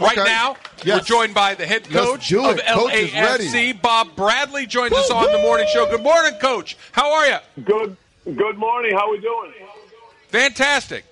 [0.00, 0.28] Right Okay.
[0.28, 0.98] now, Yes.
[1.00, 2.66] we're joined by the head coach of it.
[2.66, 3.46] Coach is ready.
[3.46, 5.86] LAFC, Bob Bradley, joins us on the morning show.
[5.88, 6.76] Good morning, Coach.
[6.90, 7.36] How are you?
[7.64, 7.96] Good.
[8.24, 8.92] Good morning.
[8.96, 9.52] How are we doing?
[10.30, 11.04] Fantastic.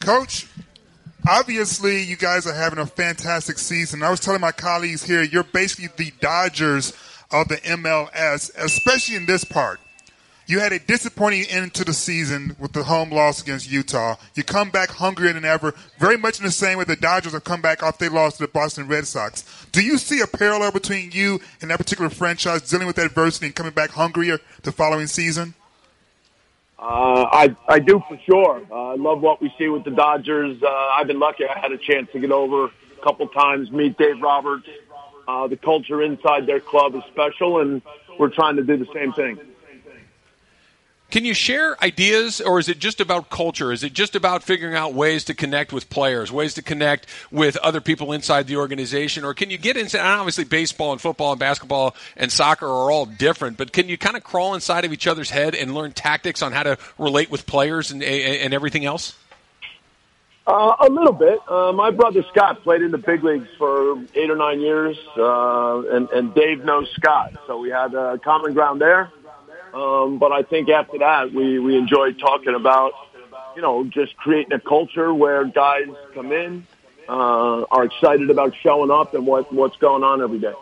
[0.00, 0.48] Coach,
[1.28, 4.02] obviously you guys are having a fantastic season.
[4.02, 6.92] I was telling my colleagues here, you're basically the Dodgers
[7.30, 9.78] of the MLS, especially in this part.
[10.50, 14.16] You had a disappointing end to the season with the home loss against Utah.
[14.34, 17.44] You come back hungrier than ever, very much in the same way the Dodgers have
[17.44, 19.44] come back off they lost to the Boston Red Sox.
[19.70, 23.54] Do you see a parallel between you and that particular franchise dealing with adversity and
[23.54, 25.54] coming back hungrier the following season?
[26.80, 28.60] Uh, I I do for sure.
[28.72, 30.60] Uh, I love what we see with the Dodgers.
[30.60, 31.44] Uh, I've been lucky.
[31.46, 34.66] I had a chance to get over a couple times, meet Dave Roberts.
[35.28, 37.82] Uh, the culture inside their club is special, and
[38.18, 39.38] we're trying to do the same thing.
[41.10, 43.72] Can you share ideas, or is it just about culture?
[43.72, 47.56] Is it just about figuring out ways to connect with players, ways to connect with
[47.56, 49.24] other people inside the organization?
[49.24, 50.00] Or can you get inside?
[50.00, 54.16] Obviously, baseball and football and basketball and soccer are all different, but can you kind
[54.16, 57.44] of crawl inside of each other's head and learn tactics on how to relate with
[57.44, 59.16] players and, and everything else?
[60.46, 61.38] Uh, a little bit.
[61.48, 65.82] Uh, my brother Scott played in the big leagues for eight or nine years, uh,
[65.90, 69.10] and, and Dave knows Scott, so we had uh, common ground there.
[69.72, 72.92] Um, but I think after that, we, we enjoyed talking about,
[73.54, 76.66] you know, just creating a culture where guys come in,
[77.08, 80.54] uh, are excited about showing up and what, what's going on every day.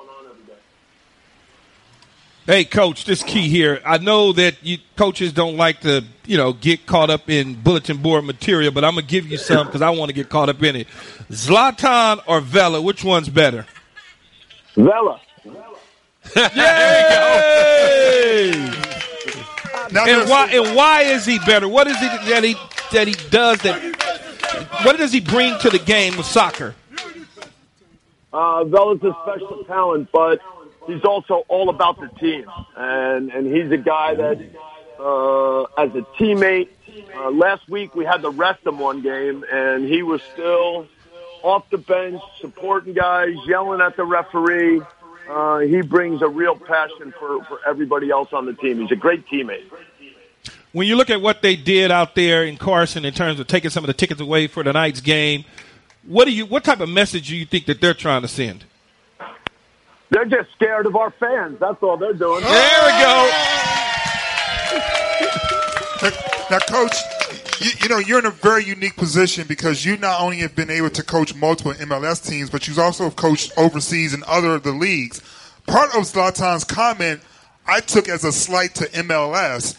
[2.49, 3.83] Hey, coach, this key here.
[3.85, 7.99] I know that you coaches don't like to, you know, get caught up in bulletin
[7.99, 10.63] board material, but I'm gonna give you some because I want to get caught up
[10.63, 10.89] in it.
[11.31, 13.67] Zlatan or Vela, which one's better?
[14.75, 15.21] Vela.
[16.57, 18.73] Yay!
[19.93, 20.51] Now, and why?
[20.53, 21.69] And why is he better?
[21.69, 22.55] What is it that he
[22.93, 23.81] that he does that?
[24.85, 26.75] What does he bring to the game of soccer?
[28.33, 30.41] Uh, Vela's a special talent, but
[30.87, 32.45] he's also all about the team,
[32.77, 34.39] and and he's a guy that,
[34.99, 36.69] uh, as a teammate,
[37.17, 40.87] uh, last week we had to rest him one game, and he was still
[41.43, 44.83] off the bench supporting guys, yelling at the referee.
[45.29, 48.81] Uh, he brings a real passion for for everybody else on the team.
[48.81, 49.71] He's a great teammate.
[50.73, 53.71] When you look at what they did out there in Carson in terms of taking
[53.71, 55.45] some of the tickets away for tonight's game,
[56.07, 56.47] what do you?
[56.47, 58.65] What type of message do you think that they're trying to send?
[60.11, 61.59] They're just scared of our fans.
[61.61, 62.43] That's all they're doing.
[62.43, 63.31] There we go.
[66.51, 66.97] Now, Coach,
[67.61, 70.71] you, you know you're in a very unique position because you not only have been
[70.71, 74.73] able to coach multiple MLS teams, but you've also coached overseas in other of the
[74.73, 75.21] leagues.
[75.67, 77.21] Part of Zlatan's comment
[77.67, 79.77] I took as a slight to MLS.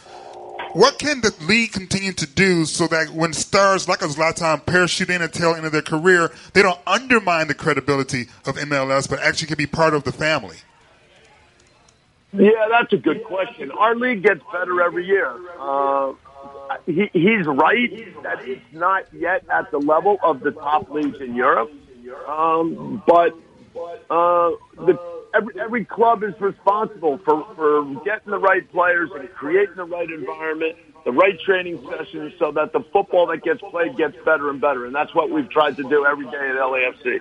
[0.73, 5.09] What can the league continue to do so that when stars like a Zlatan parachute
[5.09, 9.09] in at the tail end of their career, they don't undermine the credibility of MLS,
[9.09, 10.57] but actually can be part of the family?
[12.33, 13.71] Yeah, that's a good question.
[13.71, 15.33] Our league gets better every year.
[15.59, 16.13] Uh,
[16.85, 21.35] he, he's right that it's not yet at the level of the top leagues in
[21.35, 21.71] Europe.
[22.27, 23.33] Um, but
[24.09, 24.99] uh, the,
[25.33, 30.09] every, every club is responsible for, for getting the right players and creating the right
[30.09, 30.75] environment,
[31.05, 34.85] the right training sessions so that the football that gets played gets better and better.
[34.85, 37.19] And that's what we've tried to do every day at LAFC.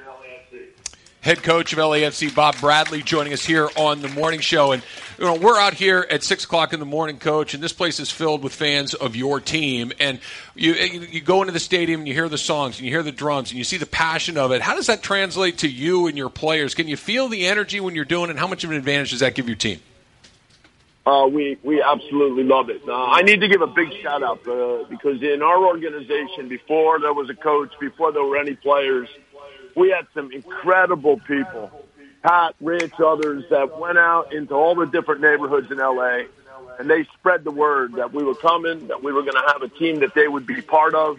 [1.28, 4.72] Head coach of LAFC, Bob Bradley, joining us here on the morning show.
[4.72, 4.83] And
[5.19, 8.00] you know, we're out here at six o'clock in the morning, coach, and this place
[8.00, 9.93] is filled with fans of your team.
[10.00, 10.21] And
[10.55, 13.12] you you go into the stadium and you hear the songs and you hear the
[13.12, 14.62] drums and you see the passion of it.
[14.62, 16.75] How does that translate to you and your players?
[16.75, 18.39] Can you feel the energy when you're doing it?
[18.39, 19.81] How much of an advantage does that give your team?
[21.05, 22.81] Uh, we we absolutely love it.
[22.89, 27.00] Uh, I need to give a big shout out uh, because in our organization, before
[27.00, 29.09] there was a coach, before there were any players,
[29.78, 31.71] we had some incredible people,
[32.22, 36.22] Pat, Rich, others that went out into all the different neighborhoods in LA,
[36.78, 39.62] and they spread the word that we were coming, that we were going to have
[39.62, 41.19] a team that they would be part of.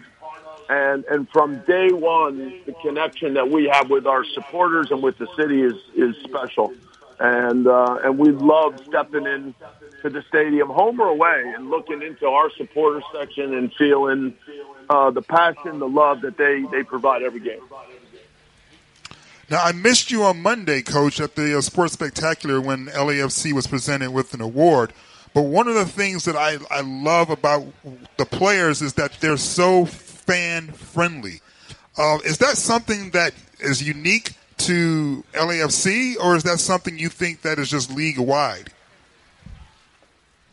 [0.68, 5.18] And and from day one, the connection that we have with our supporters and with
[5.18, 6.72] the city is is special
[7.20, 9.54] and uh, and we love stepping in
[10.02, 14.34] to the stadium, home or away, and looking into our supporter section and feeling
[14.88, 17.60] uh, the passion, the love that they they provide every game.
[19.50, 23.66] Now, I missed you on Monday, Coach, at the uh, Sports Spectacular when LAFC was
[23.66, 24.92] presented with an award.
[25.34, 27.66] But one of the things that I, I love about
[28.16, 31.40] the players is that they're so fan friendly.
[31.98, 37.42] Uh, is that something that is unique to LAFC, or is that something you think
[37.42, 38.70] that is just league wide?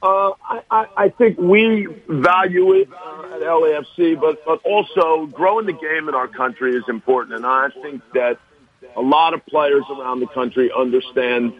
[0.01, 0.31] Uh,
[0.71, 6.07] I, I, think we value it uh, at LAFC, but but also growing the game
[6.07, 8.37] in our country is important, and I think that
[8.97, 11.53] a lot of players around the country understand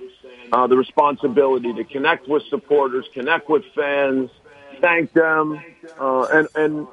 [0.52, 4.30] uh, the responsibility to connect with supporters, connect with fans,
[4.82, 5.64] thank them,
[6.00, 6.88] uh, and and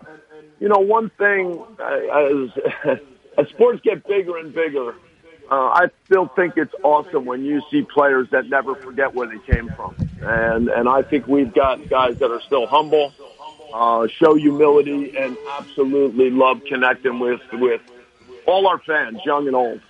[0.61, 2.50] you know one thing uh,
[2.85, 2.99] as
[3.38, 4.94] as sports get bigger and bigger,
[5.50, 9.38] uh, I still think it's awesome when you see players that never forget where they
[9.38, 13.14] came from, and and I think we've got guys that are still humble,
[13.73, 17.81] uh, show humility, and absolutely love connecting with with
[18.47, 19.81] all our fans, young and old.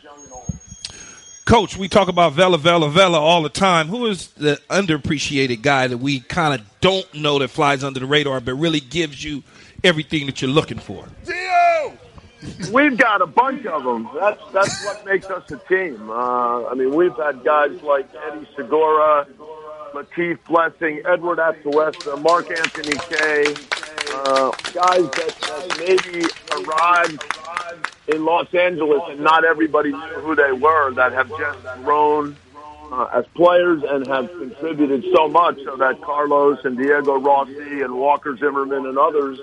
[1.45, 3.89] Coach, we talk about Vela, Vela, Vela all the time.
[3.89, 8.07] Who is the underappreciated guy that we kind of don't know that flies under the
[8.07, 9.43] radar, but really gives you
[9.83, 11.07] everything that you're looking for?
[11.27, 11.99] Dio!
[12.73, 14.09] We've got a bunch of them.
[14.15, 16.09] That's that's what makes us a team.
[16.11, 19.27] Uh, I mean, we've had guys like Eddie Segura,
[19.95, 23.55] Latif Blessing, Eduard Atuesta, Mark Anthony Kaye,
[24.13, 27.23] uh, guys that, that maybe arrived
[28.09, 32.37] in Los Angeles and not everybody knew who they were that have just grown
[32.93, 37.95] uh, as players and have contributed so much so that Carlos and Diego Rossi and
[37.95, 39.39] Walker Zimmerman and others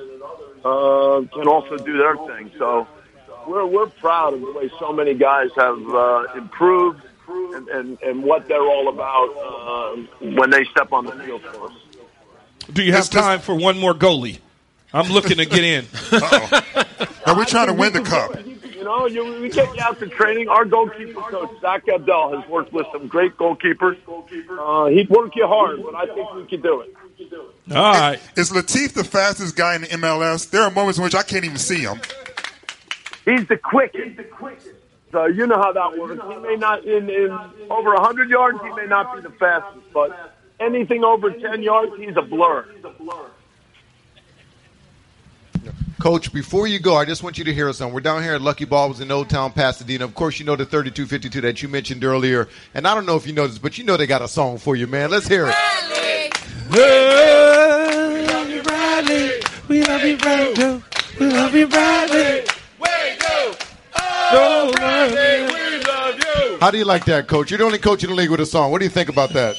[0.63, 2.51] uh, can also do their thing.
[2.57, 2.87] So
[3.47, 8.23] we're, we're proud of the way so many guys have uh, improved and, and, and
[8.23, 11.73] what they're all about uh, when they step on the field for us.
[12.71, 14.39] Do you have time for one more goalie?
[14.93, 15.85] I'm looking to get in.
[17.53, 18.45] Are we trying to win the cup?
[18.81, 20.49] You know, you, we get you out to training.
[20.49, 23.97] Our goalkeeper coach, Zak Abdel, has worked with some great goalkeepers.
[24.07, 26.95] Uh, he'd work you hard, but I think we can do it.
[27.71, 28.19] All right.
[28.35, 30.49] Is Latif the fastest guy in the MLS?
[30.49, 32.01] There are moments in which I can't even see him.
[33.25, 34.19] He's the quickest.
[35.11, 36.21] So you know how that works.
[36.27, 37.31] He may not in, in
[37.69, 38.59] over 100 yards.
[38.63, 42.65] He may not be the fastest, but anything over 10 yards, he's a blur.
[46.01, 47.93] Coach, before you go, I just want you to hear us on.
[47.93, 50.03] We're down here at Lucky Baldwin's in Old Town Pasadena.
[50.03, 52.49] Of course, you know the 3252 that you mentioned earlier.
[52.73, 54.57] And I don't know if you know this, but you know they got a song
[54.57, 55.11] for you, man.
[55.11, 55.55] Let's hear it.
[56.71, 56.79] We
[58.25, 59.31] love you, Bradley.
[59.67, 60.83] We love you, Bradley.
[61.19, 62.45] We love you, Bradley.
[64.33, 66.57] Oh, Bradley.
[66.59, 67.51] How do you like that, Coach?
[67.51, 68.71] You're the only coach in the league with a song.
[68.71, 69.55] What do you think about that?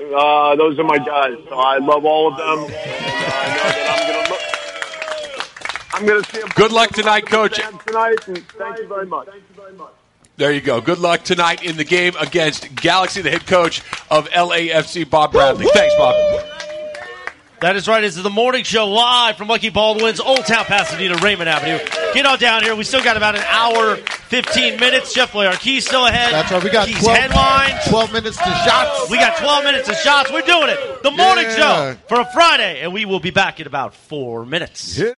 [0.00, 1.38] Uh, those are my guys.
[1.52, 3.73] I love all of them.
[5.94, 6.48] I'm going to see him.
[6.56, 7.60] Good luck tonight, Coach.
[7.86, 9.28] Tonight, and thank you very much.
[10.36, 10.80] There you go.
[10.80, 13.80] Good luck tonight in the game against Galaxy, the head coach
[14.10, 15.66] of LAFC, Bob Bradley.
[15.72, 16.14] Thanks, Bob.
[17.60, 18.00] That is right.
[18.00, 21.78] This is the morning show live from Lucky Baldwin's Old Town Pasadena, Raymond Avenue.
[22.12, 22.74] Get on down here.
[22.76, 25.14] We still got about an hour, 15 minutes.
[25.14, 26.32] Jeff Boyarkey still ahead.
[26.32, 26.62] That's right.
[26.62, 27.84] We got Keys 12, headlines.
[27.88, 29.08] 12 minutes to shots.
[29.10, 30.30] We got 12 minutes to shots.
[30.32, 31.02] We're doing it.
[31.04, 31.56] The morning Yeah.
[31.94, 34.96] show for a Friday, and we will be back in about four minutes.
[34.96, 35.12] Hit.